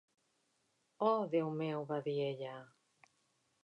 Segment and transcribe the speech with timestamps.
[1.07, 2.59] "Oh, Déu meu!", va dir ella.